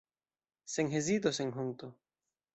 [0.75, 1.87] Sen hezito, sen honto!